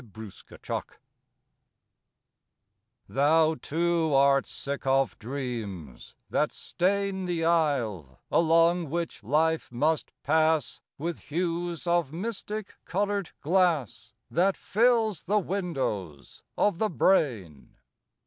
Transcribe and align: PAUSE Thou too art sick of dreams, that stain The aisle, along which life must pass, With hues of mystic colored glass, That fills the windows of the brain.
PAUSE 0.13 0.43
Thou 3.07 3.53
too 3.61 4.13
art 4.15 4.47
sick 4.47 4.87
of 4.87 5.19
dreams, 5.19 6.15
that 6.31 6.51
stain 6.51 7.25
The 7.25 7.45
aisle, 7.45 8.19
along 8.31 8.89
which 8.89 9.21
life 9.23 9.71
must 9.71 10.11
pass, 10.23 10.81
With 10.97 11.19
hues 11.29 11.85
of 11.85 12.11
mystic 12.11 12.77
colored 12.85 13.29
glass, 13.41 14.13
That 14.31 14.57
fills 14.57 15.25
the 15.25 15.37
windows 15.37 16.41
of 16.57 16.79
the 16.79 16.89
brain. 16.89 17.75